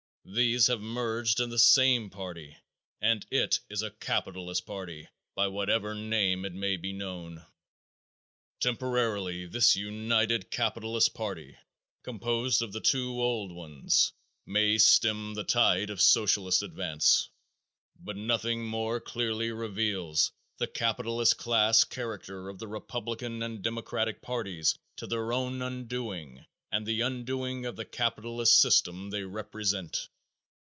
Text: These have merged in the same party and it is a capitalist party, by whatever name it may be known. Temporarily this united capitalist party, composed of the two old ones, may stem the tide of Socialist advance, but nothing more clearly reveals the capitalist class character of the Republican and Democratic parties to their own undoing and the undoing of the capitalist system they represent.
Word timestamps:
These 0.23 0.67
have 0.67 0.79
merged 0.79 1.39
in 1.39 1.49
the 1.49 1.57
same 1.59 2.11
party 2.11 2.55
and 3.01 3.25
it 3.31 3.59
is 3.71 3.81
a 3.81 3.89
capitalist 3.89 4.67
party, 4.67 5.09
by 5.35 5.47
whatever 5.47 5.95
name 5.95 6.45
it 6.45 6.53
may 6.53 6.77
be 6.77 6.93
known. 6.93 7.43
Temporarily 8.59 9.47
this 9.47 9.75
united 9.75 10.51
capitalist 10.51 11.15
party, 11.15 11.57
composed 12.03 12.61
of 12.61 12.71
the 12.71 12.79
two 12.79 13.19
old 13.19 13.51
ones, 13.51 14.13
may 14.45 14.77
stem 14.77 15.33
the 15.33 15.43
tide 15.43 15.89
of 15.89 15.99
Socialist 15.99 16.61
advance, 16.61 17.27
but 17.99 18.15
nothing 18.15 18.63
more 18.65 19.01
clearly 19.01 19.51
reveals 19.51 20.31
the 20.59 20.67
capitalist 20.67 21.37
class 21.37 21.83
character 21.83 22.47
of 22.47 22.59
the 22.59 22.67
Republican 22.67 23.41
and 23.41 23.63
Democratic 23.63 24.21
parties 24.21 24.77
to 24.97 25.07
their 25.07 25.33
own 25.33 25.63
undoing 25.63 26.45
and 26.73 26.85
the 26.87 27.01
undoing 27.01 27.65
of 27.65 27.75
the 27.75 27.83
capitalist 27.83 28.61
system 28.61 29.09
they 29.09 29.23
represent. 29.25 30.07